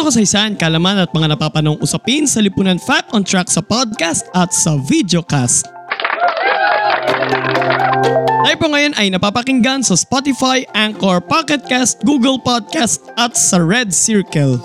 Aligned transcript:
Kwento 0.00 0.16
kasaysayan, 0.16 0.56
kalaman 0.56 0.96
at 0.96 1.12
mga 1.12 1.36
napapanong 1.36 1.76
usapin 1.76 2.24
sa 2.24 2.40
Lipunan 2.40 2.80
Fact 2.80 3.12
on 3.12 3.20
Track 3.20 3.52
sa 3.52 3.60
podcast 3.60 4.24
at 4.32 4.48
sa 4.48 4.80
videocast. 4.80 5.68
Tayo 8.40 8.56
po 8.56 8.72
ngayon 8.72 8.96
ay 8.96 9.12
napapakinggan 9.12 9.84
sa 9.84 10.00
Spotify, 10.00 10.64
Anchor, 10.72 11.20
Pocket 11.20 11.60
Cast, 11.68 12.00
Google 12.00 12.40
Podcast 12.40 13.12
at 13.20 13.36
sa 13.36 13.60
Red 13.60 13.92
Circle. 13.92 14.56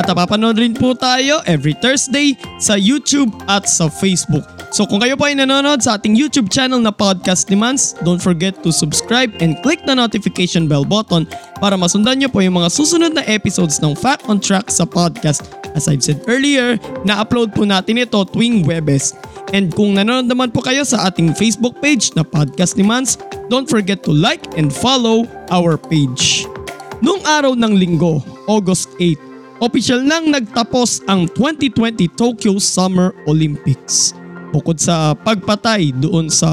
At 0.00 0.08
napapanood 0.08 0.56
rin 0.56 0.72
po 0.72 0.96
tayo 0.96 1.44
every 1.44 1.76
Thursday 1.76 2.32
sa 2.56 2.80
YouTube 2.80 3.28
at 3.44 3.68
sa 3.68 3.92
Facebook. 3.92 4.53
So 4.74 4.82
kung 4.82 4.98
kayo 4.98 5.14
po 5.14 5.30
ay 5.30 5.38
nanonood 5.38 5.86
sa 5.86 5.94
ating 5.94 6.18
YouTube 6.18 6.50
channel 6.50 6.82
na 6.82 6.90
Podcast 6.90 7.46
Demands, 7.46 7.94
don't 8.02 8.18
forget 8.18 8.58
to 8.66 8.74
subscribe 8.74 9.30
and 9.38 9.54
click 9.62 9.78
the 9.86 9.94
notification 9.94 10.66
bell 10.66 10.82
button 10.82 11.30
para 11.62 11.78
masundan 11.78 12.18
niyo 12.18 12.26
po 12.26 12.42
yung 12.42 12.58
mga 12.58 12.74
susunod 12.74 13.14
na 13.14 13.22
episodes 13.30 13.78
ng 13.78 13.94
Fact 13.94 14.26
on 14.26 14.42
Track 14.42 14.74
sa 14.74 14.82
podcast. 14.82 15.46
As 15.78 15.86
I've 15.86 16.02
said 16.02 16.26
earlier, 16.26 16.74
na-upload 17.06 17.54
po 17.54 17.62
natin 17.62 18.02
ito 18.02 18.18
tuwing 18.34 18.66
Webes. 18.66 19.14
And 19.54 19.70
kung 19.70 19.94
nanonood 19.94 20.26
naman 20.26 20.50
po 20.50 20.58
kayo 20.58 20.82
sa 20.82 21.06
ating 21.06 21.38
Facebook 21.38 21.78
page 21.78 22.10
na 22.18 22.26
Podcast 22.26 22.74
Demands, 22.74 23.14
don't 23.54 23.70
forget 23.70 24.02
to 24.02 24.10
like 24.10 24.42
and 24.58 24.74
follow 24.74 25.22
our 25.54 25.78
page. 25.78 26.50
Noong 26.98 27.22
araw 27.22 27.54
ng 27.54 27.78
linggo, 27.78 28.26
August 28.50 28.90
8, 28.98 29.62
opisyal 29.62 30.02
nang 30.02 30.34
nagtapos 30.34 31.06
ang 31.06 31.30
2020 31.30 32.10
Tokyo 32.18 32.58
Summer 32.58 33.14
Olympics. 33.30 34.23
Bukod 34.54 34.78
sa 34.78 35.18
pagpatay 35.18 35.90
doon 35.98 36.30
sa 36.30 36.46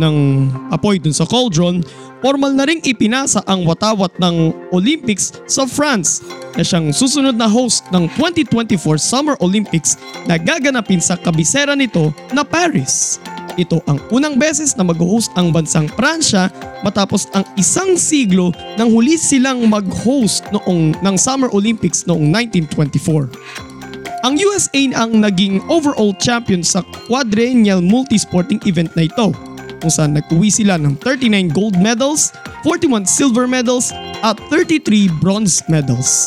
ng 0.00 0.48
apoy 0.72 0.96
doon 0.96 1.12
sa 1.12 1.28
cauldron, 1.28 1.84
formal 2.24 2.56
na 2.56 2.64
ring 2.64 2.80
ipinasa 2.80 3.44
ang 3.44 3.68
watawat 3.68 4.08
ng 4.16 4.56
Olympics 4.72 5.36
sa 5.44 5.68
France 5.68 6.24
na 6.56 6.64
siyang 6.64 6.96
susunod 6.96 7.36
na 7.36 7.44
host 7.44 7.84
ng 7.92 8.08
2024 8.16 8.96
Summer 8.96 9.36
Olympics 9.44 10.00
na 10.24 10.40
gaganapin 10.40 10.96
sa 10.96 11.20
kabisera 11.20 11.76
nito 11.76 12.08
na 12.32 12.40
Paris. 12.40 13.20
Ito 13.60 13.84
ang 13.84 14.00
unang 14.08 14.40
beses 14.40 14.72
na 14.72 14.84
mag-host 14.84 15.28
ang 15.36 15.52
bansang 15.52 15.92
Pransya 15.92 16.48
matapos 16.80 17.28
ang 17.36 17.44
isang 17.60 18.00
siglo 18.00 18.52
nang 18.80 18.88
huli 18.92 19.20
silang 19.20 19.64
mag-host 19.68 20.44
noong 20.56 20.96
ng 21.00 21.16
Summer 21.20 21.52
Olympics 21.52 22.08
noong 22.08 22.32
1924. 22.32 23.28
Ang 24.26 24.42
USA 24.42 25.06
ang 25.06 25.22
naging 25.22 25.62
overall 25.70 26.10
champion 26.18 26.58
sa 26.58 26.82
quadrennial 27.06 27.78
multisporting 27.78 28.58
event 28.66 28.90
na 28.98 29.06
ito 29.06 29.30
kung 29.78 29.86
saan 29.86 30.18
nag-uwi 30.18 30.50
sila 30.50 30.74
ng 30.82 30.98
39 30.98 31.54
gold 31.54 31.78
medals, 31.78 32.34
41 32.66 33.06
silver 33.06 33.46
medals 33.46 33.94
at 34.26 34.34
33 34.50 35.14
bronze 35.22 35.62
medals. 35.70 36.26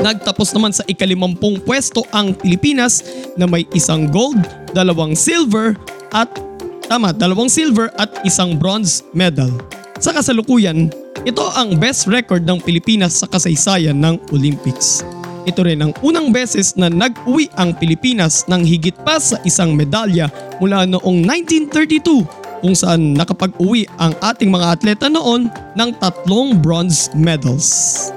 Nagtapos 0.00 0.48
naman 0.56 0.72
sa 0.72 0.80
ikalimampung 0.88 1.60
pwesto 1.60 2.08
ang 2.08 2.32
Pilipinas 2.32 3.04
na 3.36 3.44
may 3.44 3.68
isang 3.76 4.08
gold, 4.08 4.40
dalawang 4.72 5.12
silver 5.12 5.76
at 6.16 6.32
tama, 6.88 7.12
dalawang 7.12 7.52
silver 7.52 7.92
at 8.00 8.08
isang 8.24 8.56
bronze 8.56 9.04
medal. 9.12 9.52
Sa 10.00 10.16
kasalukuyan, 10.16 10.88
ito 11.28 11.44
ang 11.52 11.76
best 11.76 12.08
record 12.08 12.48
ng 12.48 12.64
Pilipinas 12.64 13.20
sa 13.20 13.28
kasaysayan 13.28 14.00
ng 14.00 14.16
Olympics. 14.32 15.04
Ito 15.48 15.64
rin 15.64 15.80
ang 15.80 15.96
unang 16.04 16.28
beses 16.28 16.76
na 16.76 16.92
nag-uwi 16.92 17.48
ang 17.56 17.72
Pilipinas 17.72 18.44
ng 18.52 18.68
higit 18.68 18.92
pa 19.00 19.16
sa 19.16 19.40
isang 19.48 19.72
medalya 19.72 20.28
mula 20.60 20.84
noong 20.84 21.24
1932 21.24 22.60
kung 22.60 22.76
saan 22.76 23.16
nakapag-uwi 23.16 23.88
ang 23.96 24.12
ating 24.20 24.52
mga 24.52 24.76
atleta 24.76 25.08
noon 25.08 25.48
ng 25.72 25.90
tatlong 25.96 26.52
bronze 26.52 27.08
medals. 27.16 28.12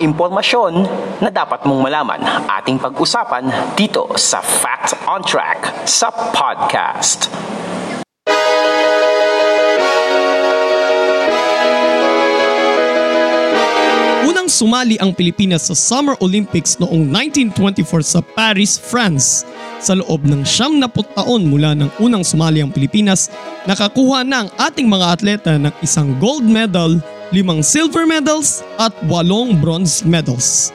Impormasyon 0.00 0.88
na 1.20 1.28
dapat 1.28 1.68
mong 1.68 1.84
malaman 1.84 2.24
ating 2.48 2.80
pag-usapan 2.80 3.76
dito 3.76 4.08
sa 4.16 4.40
Fact 4.40 4.96
on 5.04 5.20
Track 5.20 5.84
sa 5.84 6.08
podcast. 6.08 7.28
Unang 14.24 14.48
sumali 14.48 14.96
ang 14.96 15.12
Pilipinas 15.12 15.68
sa 15.68 15.76
Summer 15.76 16.16
Olympics 16.24 16.80
noong 16.80 17.04
1924 17.52 18.00
sa 18.00 18.24
Paris, 18.24 18.80
France. 18.80 19.44
Sa 19.80 19.96
loob 19.96 20.28
ng 20.28 20.44
siyam 20.44 20.76
na 20.76 20.92
taon 20.92 21.48
mula 21.48 21.72
ng 21.72 21.88
unang 22.04 22.20
sumali 22.20 22.60
ang 22.60 22.68
Pilipinas, 22.68 23.32
nakakuha 23.64 24.20
na 24.28 24.44
ang 24.44 24.50
ating 24.60 24.84
mga 24.84 25.06
atleta 25.16 25.52
ng 25.56 25.72
isang 25.80 26.12
gold 26.20 26.44
medal, 26.44 27.00
limang 27.32 27.64
silver 27.64 28.04
medals 28.04 28.60
at 28.76 28.92
walong 29.08 29.56
bronze 29.56 30.04
medals. 30.04 30.68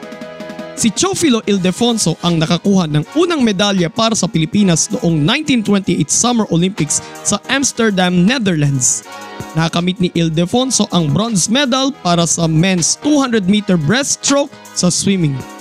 Si 0.76 0.92
Chofilo 0.92 1.40
Ildefonso 1.46 2.20
ang 2.20 2.36
nakakuha 2.36 2.84
ng 2.90 3.16
unang 3.16 3.40
medalya 3.40 3.88
para 3.88 4.12
sa 4.12 4.28
Pilipinas 4.28 4.92
noong 4.92 5.22
1928 5.24 6.04
Summer 6.10 6.44
Olympics 6.52 7.00
sa 7.24 7.40
Amsterdam, 7.48 8.12
Netherlands. 8.12 9.06
Nakamit 9.56 10.02
ni 10.02 10.12
Ildefonso 10.12 10.84
ang 10.92 11.08
bronze 11.08 11.48
medal 11.48 11.94
para 12.04 12.28
sa 12.28 12.44
men's 12.44 13.00
200 13.00 13.48
meter 13.48 13.80
breaststroke 13.80 14.52
sa 14.76 14.92
swimming. 14.92 15.55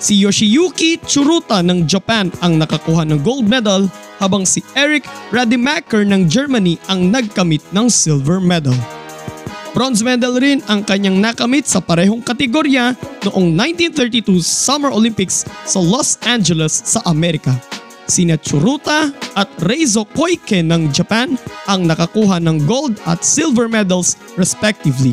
Si 0.00 0.16
Yoshiyuki 0.16 0.96
Tsuruta 1.04 1.60
ng 1.60 1.84
Japan 1.84 2.32
ang 2.40 2.56
nakakuha 2.56 3.04
ng 3.04 3.20
gold 3.20 3.44
medal 3.44 3.84
habang 4.16 4.48
si 4.48 4.64
Eric 4.72 5.04
Rademacher 5.28 6.08
ng 6.08 6.24
Germany 6.24 6.80
ang 6.88 7.12
nagkamit 7.12 7.60
ng 7.68 7.92
silver 7.92 8.40
medal. 8.40 8.72
Bronze 9.76 10.00
medal 10.00 10.40
rin 10.40 10.64
ang 10.72 10.88
kanyang 10.88 11.20
nakamit 11.20 11.68
sa 11.68 11.84
parehong 11.84 12.24
kategorya 12.24 12.96
noong 13.28 13.52
1932 13.52 14.40
Summer 14.40 14.88
Olympics 14.88 15.44
sa 15.68 15.84
Los 15.84 16.16
Angeles 16.24 16.80
sa 16.88 17.04
Amerika. 17.04 17.52
Sina 18.08 18.40
Tsuruta 18.40 19.12
at 19.36 19.52
Reizo 19.60 20.08
Koike 20.08 20.64
ng 20.64 20.96
Japan 20.96 21.36
ang 21.68 21.84
nakakuha 21.84 22.40
ng 22.40 22.64
gold 22.64 22.96
at 23.04 23.20
silver 23.20 23.68
medals 23.68 24.16
respectively. 24.40 25.12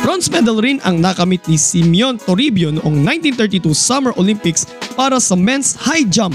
Bronze 0.00 0.32
medal 0.32 0.56
rin 0.64 0.80
ang 0.80 0.96
nakamit 0.96 1.44
ni 1.44 1.60
Simeon 1.60 2.16
Toribio 2.16 2.72
noong 2.72 3.04
1932 3.04 3.76
Summer 3.76 4.16
Olympics 4.16 4.64
para 4.96 5.20
sa 5.20 5.36
men's 5.36 5.76
high 5.76 6.08
jump. 6.08 6.32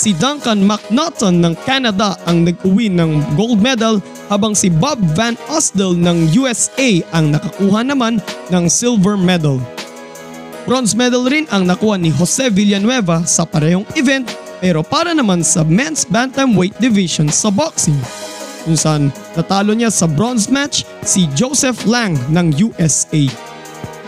Si 0.00 0.16
Duncan 0.16 0.64
McNaughton 0.64 1.44
ng 1.44 1.54
Canada 1.68 2.16
ang 2.24 2.48
nag-uwi 2.48 2.88
ng 2.88 3.36
gold 3.36 3.60
medal 3.60 4.00
habang 4.32 4.56
si 4.56 4.72
Bob 4.72 4.96
Van 5.12 5.36
Osdel 5.52 5.92
ng 5.92 6.32
USA 6.40 7.04
ang 7.12 7.36
nakakuha 7.36 7.84
naman 7.84 8.16
ng 8.48 8.64
silver 8.64 9.20
medal. 9.20 9.60
Bronze 10.64 10.96
medal 10.96 11.28
rin 11.28 11.44
ang 11.52 11.68
nakuha 11.68 12.00
ni 12.00 12.08
Jose 12.08 12.48
Villanueva 12.48 13.28
sa 13.28 13.44
parehong 13.44 13.84
event 13.92 14.24
pero 14.64 14.80
para 14.80 15.12
naman 15.12 15.44
sa 15.44 15.68
men's 15.68 16.08
bantamweight 16.08 16.80
division 16.80 17.28
sa 17.28 17.52
boxing 17.52 18.00
kung 18.66 18.74
saan 18.74 19.14
natalo 19.38 19.70
niya 19.70 19.94
sa 19.94 20.10
bronze 20.10 20.50
match 20.50 20.82
si 21.06 21.30
Joseph 21.38 21.86
Lang 21.86 22.18
ng 22.34 22.50
USA. 22.66 23.22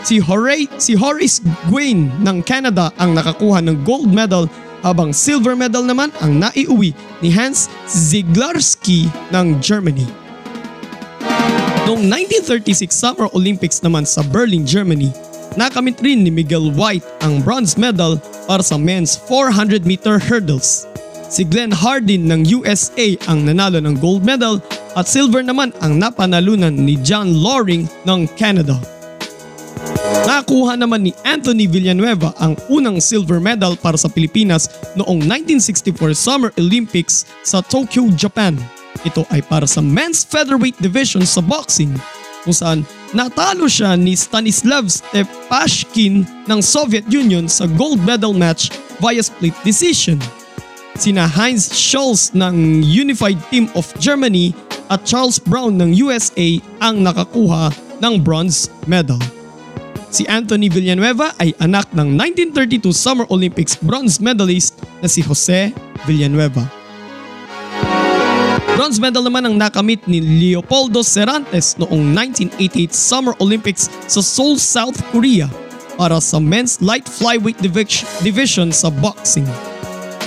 Si, 0.03 0.19
Horace, 0.19 0.67
si 0.79 0.99
Horace 0.99 1.39
Guin 1.71 2.11
ng 2.19 2.43
Canada 2.43 2.91
ang 2.99 3.15
nakakuha 3.15 3.63
ng 3.63 3.87
gold 3.87 4.11
medal 4.11 4.51
habang 4.83 5.15
silver 5.15 5.55
medal 5.55 5.83
naman 5.83 6.11
ang 6.19 6.39
naiuwi 6.39 6.91
ni 7.23 7.31
Hans 7.31 7.71
Ziglarski 7.87 9.07
ng 9.31 9.59
Germany. 9.63 10.07
Noong 11.87 12.05
1936 12.05 12.93
Summer 12.93 13.27
Olympics 13.33 13.81
naman 13.81 14.05
sa 14.05 14.21
Berlin, 14.21 14.63
Germany, 14.63 15.09
nakamit 15.57 15.97
rin 15.99 16.21
ni 16.23 16.31
Miguel 16.31 16.71
White 16.71 17.03
ang 17.25 17.41
bronze 17.41 17.75
medal 17.75 18.21
para 18.45 18.61
sa 18.63 18.77
men's 18.77 19.17
400 19.27 19.83
meter 19.83 20.21
hurdles. 20.21 20.88
Si 21.29 21.45
Glenn 21.45 21.69
Hardin 21.69 22.25
ng 22.25 22.41
USA 22.57 23.13
ang 23.29 23.45
nanalo 23.45 23.77
ng 23.77 24.01
gold 24.01 24.25
medal 24.25 24.57
at 24.97 25.05
silver 25.05 25.45
naman 25.45 25.69
ang 25.77 26.01
napanalunan 26.01 26.73
ni 26.73 26.97
John 27.05 27.37
Loring 27.37 27.85
ng 28.09 28.25
Canada. 28.33 28.81
Nakuha 30.25 30.73
naman 30.73 31.05
ni 31.05 31.13
Anthony 31.21 31.69
Villanueva 31.69 32.33
ang 32.41 32.57
unang 32.65 32.97
silver 32.97 33.37
medal 33.37 33.77
para 33.77 33.93
sa 33.93 34.09
Pilipinas 34.09 34.65
noong 34.97 35.21
1964 35.21 36.17
Summer 36.17 36.49
Olympics 36.57 37.29
sa 37.45 37.61
Tokyo, 37.61 38.09
Japan. 38.17 38.57
Ito 39.05 39.21
ay 39.29 39.45
para 39.45 39.69
sa 39.69 39.85
men's 39.85 40.25
featherweight 40.25 40.81
division 40.81 41.21
sa 41.29 41.45
boxing 41.45 41.93
kung 42.41 42.57
saan 42.57 42.79
natalo 43.13 43.69
siya 43.69 43.93
ni 43.93 44.17
Stanislav 44.17 44.89
Stepashkin 44.89 46.25
ng 46.49 46.59
Soviet 46.59 47.05
Union 47.05 47.45
sa 47.45 47.69
gold 47.77 48.01
medal 48.01 48.33
match 48.33 48.73
via 48.97 49.21
split 49.21 49.53
decision. 49.61 50.17
Sina 50.99 51.31
Heinz 51.31 51.71
Scholz 51.71 52.35
ng 52.35 52.83
Unified 52.83 53.39
Team 53.47 53.71
of 53.71 53.87
Germany 54.03 54.51
at 54.91 55.07
Charles 55.07 55.39
Brown 55.39 55.79
ng 55.79 55.95
USA 55.95 56.59
ang 56.83 56.99
nakakuha 57.07 57.71
ng 58.03 58.19
bronze 58.19 58.67
medal. 58.83 59.15
Si 60.11 60.27
Anthony 60.27 60.67
Villanueva 60.67 61.31
ay 61.39 61.55
anak 61.63 61.87
ng 61.95 62.19
1932 62.19 62.91
Summer 62.91 63.23
Olympics 63.31 63.79
bronze 63.79 64.19
medalist 64.19 64.83
na 64.99 65.07
si 65.07 65.23
Jose 65.23 65.71
Villanueva. 66.03 66.67
Bronze 68.75 68.99
medal 68.99 69.23
naman 69.23 69.47
ang 69.47 69.55
nakamit 69.55 70.03
ni 70.03 70.19
Leopoldo 70.19 70.99
Cervantes 70.99 71.79
noong 71.79 72.11
1988 72.11 72.91
Summer 72.91 73.31
Olympics 73.39 73.87
sa 74.03 74.19
Seoul, 74.19 74.59
South 74.59 74.99
Korea 75.15 75.47
para 75.95 76.19
sa 76.19 76.43
men's 76.43 76.83
light 76.83 77.07
flyweight 77.07 77.63
division 78.19 78.75
sa 78.75 78.91
boxing. 78.91 79.47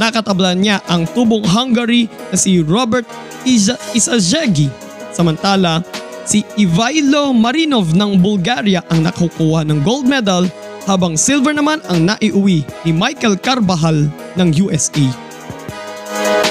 Nakatablan 0.00 0.64
niya 0.64 0.80
ang 0.88 1.04
tubong 1.10 1.44
Hungary 1.44 2.08
na 2.32 2.36
si 2.36 2.64
Robert 2.64 3.04
Isa 3.44 3.76
Isazegi. 3.92 4.72
Samantala, 5.12 5.84
si 6.24 6.40
Ivailo 6.56 7.36
Marinov 7.36 7.92
ng 7.92 8.16
Bulgaria 8.16 8.80
ang 8.88 9.04
nakukuha 9.04 9.66
ng 9.68 9.84
gold 9.84 10.08
medal 10.08 10.48
habang 10.88 11.14
silver 11.14 11.52
naman 11.52 11.78
ang 11.86 12.08
naiuwi 12.08 12.64
ni 12.88 12.90
Michael 12.90 13.36
Carbajal 13.38 14.08
ng 14.38 14.48
USA. 14.64 15.04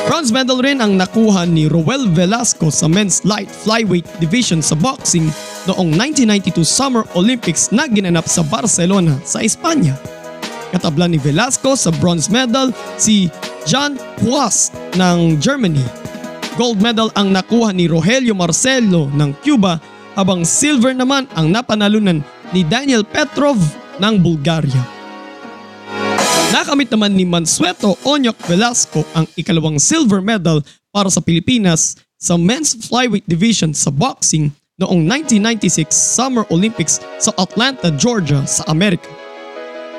Bronze 0.05 0.33
medal 0.35 0.59
rin 0.59 0.83
ang 0.83 0.99
nakuha 0.99 1.47
ni 1.47 1.71
Roel 1.71 2.09
Velasco 2.11 2.67
sa 2.67 2.85
men's 2.91 3.23
light 3.23 3.47
flyweight 3.47 4.05
division 4.19 4.59
sa 4.59 4.75
boxing 4.75 5.31
noong 5.71 5.93
1992 5.95 6.67
Summer 6.67 7.07
Olympics 7.15 7.71
na 7.71 7.87
ginanap 7.87 8.27
sa 8.27 8.43
Barcelona 8.43 9.17
sa 9.23 9.39
Espanya. 9.39 10.20
Katabla 10.71 11.11
ni 11.11 11.19
Velasco 11.19 11.75
sa 11.75 11.91
bronze 11.99 12.31
medal 12.31 12.71
si 12.95 13.27
John 13.67 13.99
Quast 14.23 14.71
ng 14.95 15.35
Germany. 15.37 15.83
Gold 16.55 16.79
medal 16.79 17.11
ang 17.15 17.35
nakuha 17.35 17.75
ni 17.75 17.91
Rogelio 17.91 18.31
Marcelo 18.31 19.11
ng 19.11 19.35
Cuba 19.43 19.79
habang 20.15 20.47
silver 20.47 20.95
naman 20.95 21.27
ang 21.35 21.51
napanalunan 21.51 22.23
ni 22.55 22.63
Daniel 22.63 23.03
Petrov 23.03 23.59
ng 23.99 24.15
Bulgaria. 24.19 24.83
Nakamit 26.51 26.91
naman 26.91 27.15
ni 27.15 27.23
Mansueto 27.23 27.95
Onyok 28.03 28.35
Velasco 28.43 29.07
ang 29.15 29.23
ikalawang 29.39 29.79
silver 29.79 30.19
medal 30.19 30.59
para 30.91 31.07
sa 31.07 31.23
Pilipinas 31.23 31.95
sa 32.19 32.35
men's 32.35 32.75
flyweight 32.75 33.23
division 33.23 33.71
sa 33.71 33.87
boxing 33.87 34.51
noong 34.75 35.07
1996 35.07 35.95
Summer 35.95 36.43
Olympics 36.51 36.99
sa 37.23 37.31
Atlanta, 37.39 37.87
Georgia 37.95 38.43
sa 38.43 38.67
Amerika. 38.67 39.20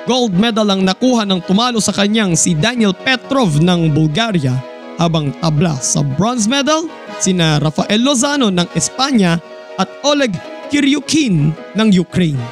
Gold 0.03 0.35
medal 0.35 0.67
ang 0.67 0.83
nakuha 0.83 1.23
ng 1.23 1.47
tumalo 1.47 1.79
sa 1.79 1.95
kanyang 1.95 2.35
si 2.35 2.59
Daniel 2.59 2.91
Petrov 2.91 3.63
ng 3.63 3.95
Bulgaria 3.95 4.59
habang 4.99 5.31
tabla 5.39 5.79
sa 5.79 6.03
bronze 6.03 6.51
medal 6.51 6.91
sina 7.23 7.63
Rafael 7.63 8.03
Lozano 8.03 8.51
ng 8.51 8.67
Espanya 8.75 9.39
at 9.79 9.87
Oleg 10.03 10.35
Kiryukin 10.75 11.55
ng 11.79 11.89
Ukraine. 11.95 12.43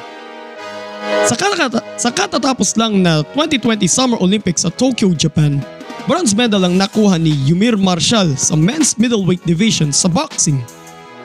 Sa, 1.27 1.35
kakata- 1.35 1.83
sa 1.99 2.07
katatapos 2.07 2.79
lang 2.79 3.03
na 3.03 3.19
2020 3.35 3.83
Summer 3.83 4.19
Olympics 4.23 4.63
sa 4.63 4.71
Tokyo, 4.71 5.11
Japan, 5.11 5.59
bronze 6.07 6.31
medal 6.31 6.63
ang 6.63 6.79
nakuha 6.79 7.19
ni 7.19 7.35
Yumir 7.51 7.75
Marshall 7.75 8.31
sa 8.39 8.55
men's 8.55 8.95
middleweight 8.95 9.43
division 9.43 9.91
sa 9.91 10.07
boxing. 10.07 10.63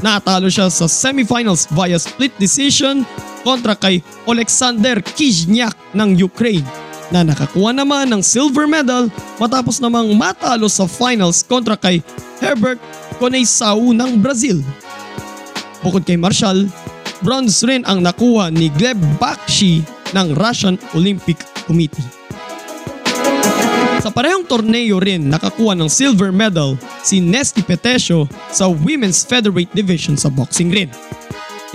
Natalo 0.02 0.50
siya 0.50 0.74
sa 0.74 0.90
semifinals 0.90 1.70
via 1.70 1.96
split 2.02 2.34
decision 2.42 3.06
kontra 3.46 3.78
kay 3.78 4.02
Alexander 4.26 4.98
Kizhniak 4.98 5.78
ng 5.94 6.18
Ukraine 6.18 6.66
na 7.14 7.22
nakakuha 7.22 7.70
naman 7.70 8.10
ng 8.10 8.18
silver 8.18 8.66
medal 8.66 9.06
matapos 9.38 9.78
namang 9.78 10.10
matalo 10.18 10.66
sa 10.66 10.90
finals 10.90 11.46
kontra 11.46 11.78
kay 11.78 12.02
Herbert 12.42 12.82
Coneisao 13.22 13.94
ng 13.94 14.18
Brazil. 14.18 14.58
Bukod 15.86 16.02
kay 16.02 16.18
Marshall, 16.18 16.66
bronze 17.22 17.62
rin 17.62 17.86
ang 17.86 18.02
nakuha 18.02 18.50
ni 18.50 18.66
Gleb 18.74 18.98
Bakshi 19.22 19.86
ng 20.10 20.34
Russian 20.34 20.74
Olympic 20.98 21.38
Committee. 21.70 22.02
Sa 24.02 24.10
parehong 24.10 24.46
torneo 24.46 24.98
rin 24.98 25.30
nakakuha 25.30 25.78
ng 25.78 25.90
silver 25.90 26.30
medal 26.34 26.74
si 27.02 27.22
Nesty 27.22 27.62
Petesio 27.62 28.26
sa 28.50 28.66
Women's 28.66 29.22
Featherweight 29.22 29.70
Division 29.74 30.18
sa 30.18 30.30
boxing 30.30 30.70
rin. 30.70 30.90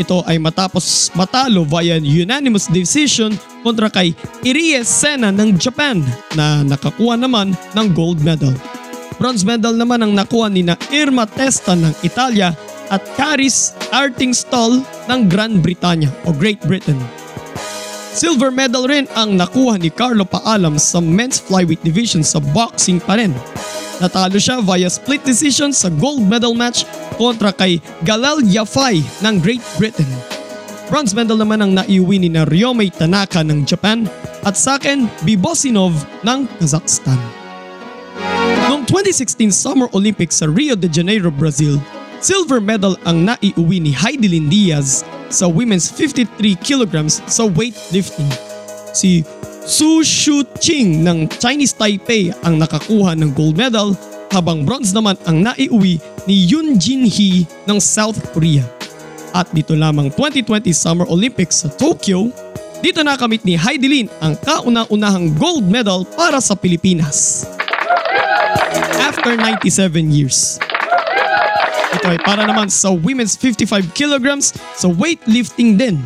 Ito 0.02 0.26
ay 0.26 0.42
matapos 0.42 1.14
matalo 1.14 1.62
via 1.62 2.02
unanimous 2.02 2.66
decision 2.74 3.38
kontra 3.62 3.86
kay 3.86 4.18
Irie 4.42 4.82
Sena 4.82 5.30
ng 5.30 5.62
Japan 5.62 6.02
na 6.34 6.66
nakakuha 6.66 7.22
naman 7.22 7.54
ng 7.78 7.88
gold 7.94 8.26
medal. 8.26 8.58
Bronze 9.22 9.46
medal 9.46 9.78
naman 9.78 10.02
ang 10.02 10.18
nakuha 10.18 10.50
ni 10.50 10.66
na 10.66 10.74
Irma 10.90 11.30
Testa 11.30 11.78
ng 11.78 11.94
Italia 12.02 12.58
at 12.90 13.06
Caris 13.14 13.78
Artingstall 13.94 14.82
ng 15.06 15.30
Gran 15.30 15.62
Britanya 15.62 16.10
o 16.26 16.34
Great 16.34 16.58
Britain. 16.66 16.98
Silver 18.12 18.52
medal 18.52 18.92
rin 18.92 19.08
ang 19.16 19.40
nakuha 19.40 19.80
ni 19.80 19.88
Carlo 19.88 20.28
Paalam 20.28 20.76
sa 20.76 21.00
men's 21.00 21.40
flyweight 21.40 21.80
division 21.80 22.20
sa 22.20 22.44
boxing 22.52 23.00
pa 23.00 23.16
rin. 23.16 23.32
Natalo 24.04 24.36
siya 24.36 24.60
via 24.60 24.92
split 24.92 25.24
decision 25.24 25.72
sa 25.72 25.88
gold 25.88 26.28
medal 26.28 26.52
match 26.52 26.84
kontra 27.16 27.56
kay 27.56 27.80
Galal 28.04 28.44
Yafai 28.44 29.00
ng 29.24 29.36
Great 29.40 29.64
Britain. 29.80 30.10
Bronze 30.92 31.16
medal 31.16 31.40
naman 31.40 31.64
ang 31.64 31.72
naiuwi 31.72 32.20
ni 32.20 32.28
na 32.28 32.44
Tanaka 32.92 33.48
ng 33.48 33.64
Japan 33.64 34.04
at 34.44 34.60
Saken 34.60 35.08
Bibosinov 35.24 35.96
ng 36.28 36.52
Kazakhstan. 36.60 37.16
Noong 38.68 38.84
2016 38.92 39.56
Summer 39.56 39.88
Olympics 39.96 40.44
sa 40.44 40.52
Rio 40.52 40.76
de 40.76 40.92
Janeiro, 40.92 41.32
Brazil, 41.32 41.80
silver 42.20 42.60
medal 42.60 43.00
ang 43.08 43.24
naiuwi 43.24 43.80
ni 43.80 43.96
Heidelin 43.96 44.52
Diaz 44.52 45.08
sa 45.32 45.48
women's 45.50 45.88
53 45.90 46.56
kilograms 46.60 47.24
sa 47.26 47.48
weightlifting. 47.48 48.30
Si 48.92 49.24
Su 49.62 50.04
Shu-ching 50.04 51.06
ng 51.06 51.32
Chinese 51.40 51.74
Taipei 51.78 52.36
ang 52.44 52.60
nakakuha 52.60 53.16
ng 53.16 53.32
gold 53.32 53.56
medal 53.56 53.96
habang 54.32 54.64
bronze 54.64 54.92
naman 54.96 55.16
ang 55.28 55.44
naiuwi 55.44 56.00
ni 56.26 56.36
Yoon 56.48 56.80
Jin 56.80 57.08
Hee 57.08 57.48
ng 57.68 57.80
South 57.80 58.20
Korea. 58.32 58.64
At 59.32 59.48
dito 59.56 59.76
lamang 59.78 60.12
2020 60.12 60.72
Summer 60.76 61.08
Olympics 61.08 61.64
sa 61.64 61.70
Tokyo, 61.72 62.32
dito 62.82 63.06
nakamit 63.06 63.46
ni 63.46 63.56
Heidelin 63.56 64.10
ang 64.20 64.34
kauna-unahang 64.42 65.38
gold 65.38 65.70
medal 65.70 66.04
para 66.18 66.42
sa 66.42 66.58
Pilipinas. 66.58 67.46
After 68.98 69.38
97 69.38 70.10
years. 70.10 70.58
Ito 71.92 72.08
ay 72.08 72.20
para 72.24 72.48
naman 72.48 72.72
sa 72.72 72.96
women's 72.96 73.36
55 73.36 73.92
kilograms 73.92 74.56
sa 74.80 74.88
weightlifting 74.88 75.76
din. 75.76 76.00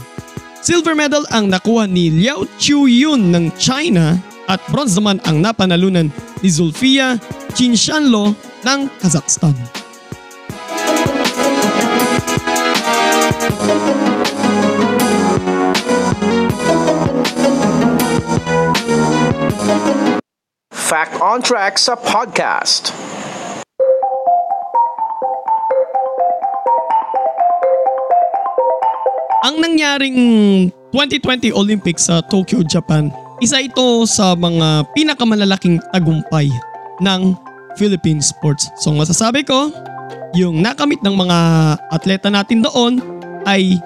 Silver 0.66 0.98
medal 0.98 1.22
ang 1.30 1.46
nakuha 1.46 1.86
ni 1.86 2.10
Liao 2.10 2.50
Chu-yun 2.58 3.30
ng 3.30 3.54
China 3.62 4.18
at 4.50 4.58
bronze 4.74 4.98
naman 4.98 5.22
ang 5.30 5.38
napanalunan 5.42 6.10
ni 6.42 6.50
Zulfia 6.50 7.22
Chinshanlo 7.54 8.34
ng 8.66 8.80
Kazakhstan. 8.98 9.54
Fact 20.74 21.18
on 21.22 21.42
Track 21.42 21.78
sa 21.78 21.94
podcast. 21.98 22.94
Ang 29.46 29.62
nangyaring 29.62 30.18
2020 30.90 31.54
Olympics 31.54 32.10
sa 32.10 32.18
Tokyo, 32.18 32.66
Japan, 32.66 33.14
isa 33.38 33.62
ito 33.62 34.02
sa 34.10 34.34
mga 34.34 34.90
pinakamalalaking 34.98 35.78
tagumpay 35.94 36.50
ng 37.06 37.38
Philippine 37.78 38.26
sports. 38.26 38.74
So 38.82 38.90
masasabi 38.98 39.46
ko, 39.46 39.70
yung 40.34 40.66
nakamit 40.66 40.98
ng 41.06 41.14
mga 41.14 41.38
atleta 41.94 42.34
natin 42.34 42.66
doon 42.66 42.98
ay 43.46 43.78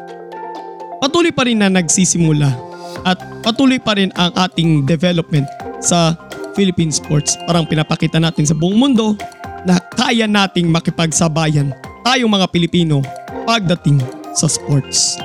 patuloy 1.03 1.35
pa 1.35 1.43
rin 1.43 1.59
na 1.59 1.67
nagsisimula 1.67 2.55
at 3.03 3.19
patuloy 3.43 3.83
pa 3.83 3.99
rin 3.99 4.15
ang 4.15 4.31
ating 4.39 4.87
development 4.87 5.43
sa 5.83 6.15
Philippine 6.55 6.95
sports. 6.95 7.35
Parang 7.43 7.67
pinapakita 7.67 8.15
natin 8.15 8.47
sa 8.47 8.55
buong 8.55 8.79
mundo 8.79 9.19
na 9.67 9.75
kaya 9.91 10.23
nating 10.23 10.71
makipagsabayan 10.71 11.75
tayong 12.07 12.31
mga 12.31 12.47
Pilipino 12.47 13.03
pagdating 13.43 13.99
sa 14.31 14.47
sports. 14.47 15.19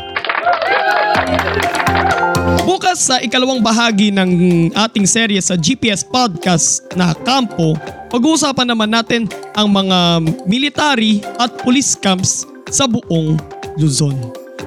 Bukas 2.64 3.12
sa 3.12 3.20
ikalawang 3.20 3.60
bahagi 3.60 4.08
ng 4.08 4.30
ating 4.72 5.04
serye 5.04 5.40
sa 5.42 5.58
GPS 5.58 6.00
Podcast 6.00 6.86
na 6.96 7.12
Kampo, 7.12 7.76
pag-uusapan 8.08 8.70
naman 8.70 8.88
natin 8.88 9.28
ang 9.52 9.68
mga 9.68 10.22
military 10.48 11.20
at 11.36 11.60
police 11.60 11.92
camps 11.92 12.48
sa 12.72 12.88
buong 12.88 13.36
Luzon. 13.76 14.16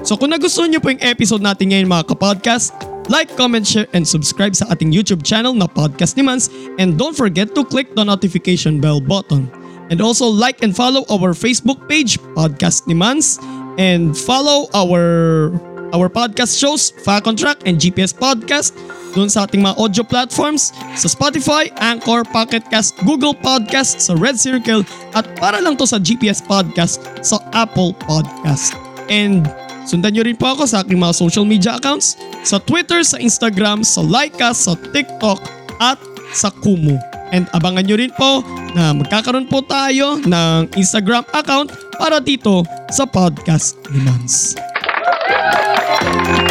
So 0.06 0.14
kung 0.14 0.30
nagustuhan 0.30 0.70
niyo 0.70 0.78
po 0.78 0.94
yung 0.94 1.02
episode 1.02 1.42
natin 1.42 1.74
ngayon 1.74 1.90
mga 1.90 2.06
kapodcast, 2.14 2.70
like, 3.10 3.32
comment, 3.34 3.66
share, 3.66 3.88
and 3.96 4.06
subscribe 4.06 4.54
sa 4.54 4.68
ating 4.70 4.92
YouTube 4.92 5.24
channel 5.24 5.56
na 5.56 5.66
Podcast 5.66 6.14
ni 6.14 6.22
Mans 6.22 6.52
and 6.78 7.00
don't 7.00 7.16
forget 7.16 7.50
to 7.56 7.64
click 7.66 7.90
the 7.96 8.04
notification 8.04 8.78
bell 8.78 9.00
button. 9.00 9.50
And 9.88 10.04
also 10.04 10.28
like 10.28 10.60
and 10.60 10.76
follow 10.76 11.08
our 11.08 11.32
Facebook 11.32 11.80
page, 11.88 12.20
Podcast 12.36 12.84
ni 12.84 12.92
Mans, 12.92 13.40
and 13.80 14.12
follow 14.12 14.68
our 14.76 15.48
our 15.92 16.08
podcast 16.08 16.58
shows, 16.58 16.92
Fact 17.04 17.28
Track 17.38 17.64
and 17.64 17.80
GPS 17.80 18.12
Podcast 18.12 18.76
doon 19.16 19.28
sa 19.32 19.48
ating 19.48 19.64
mga 19.64 19.76
audio 19.80 20.04
platforms 20.04 20.70
sa 20.94 21.08
Spotify, 21.08 21.72
Anchor, 21.80 22.22
Pocket 22.28 22.62
Cast, 22.68 22.94
Google 23.02 23.32
Podcast, 23.32 24.04
sa 24.04 24.12
Red 24.14 24.36
Circle 24.36 24.84
at 25.16 25.24
para 25.40 25.58
lang 25.58 25.74
to 25.74 25.88
sa 25.88 25.96
GPS 25.96 26.44
Podcast 26.44 27.00
sa 27.24 27.40
Apple 27.56 27.96
Podcast. 28.04 28.76
And 29.08 29.48
sundan 29.88 30.14
nyo 30.14 30.22
rin 30.28 30.36
po 30.36 30.52
ako 30.52 30.68
sa 30.68 30.84
aking 30.84 31.00
mga 31.00 31.14
social 31.16 31.48
media 31.48 31.80
accounts 31.80 32.20
sa 32.44 32.60
Twitter, 32.60 33.00
sa 33.00 33.16
Instagram, 33.16 33.80
sa 33.80 34.04
Laika, 34.04 34.52
sa 34.52 34.76
TikTok 34.76 35.40
at 35.80 35.96
sa 36.36 36.52
Kumu. 36.52 37.00
And 37.32 37.44
abangan 37.52 37.84
nyo 37.84 37.96
rin 37.96 38.12
po 38.16 38.40
na 38.72 38.92
magkakaroon 38.96 39.48
po 39.48 39.60
tayo 39.64 40.16
ng 40.20 40.72
Instagram 40.76 41.24
account 41.32 41.72
para 41.96 42.20
dito 42.20 42.64
sa 42.88 43.04
podcast 43.04 43.76
ni 43.92 44.00
Mans. 44.00 44.56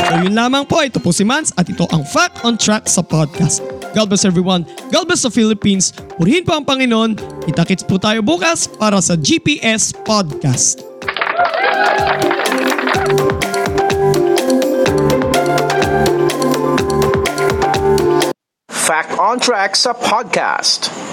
So 0.08 0.14
yun 0.24 0.34
lamang 0.34 0.64
po, 0.66 0.80
ito 0.80 1.04
po 1.04 1.12
si 1.12 1.28
Mans 1.28 1.52
at 1.60 1.68
ito 1.68 1.84
ang 1.92 2.06
Fact 2.08 2.48
on 2.48 2.56
Track 2.56 2.88
sa 2.88 3.04
podcast. 3.04 3.60
God 3.92 4.14
bless 4.14 4.24
everyone. 4.24 4.64
God 4.94 5.10
bless 5.10 5.26
the 5.26 5.34
Philippines. 5.34 5.92
Purihin 6.22 6.46
po 6.46 6.56
ang 6.56 6.64
Panginoon. 6.64 7.44
Kita-kits 7.50 7.84
po 7.84 7.98
tayo 7.98 8.22
bukas 8.22 8.70
para 8.70 9.02
sa 9.02 9.18
GPS 9.18 9.92
Podcast. 10.06 10.86
Fact 18.70 19.20
on 19.20 19.42
Track 19.42 19.76
sa 19.76 19.92
podcast. 19.92 21.07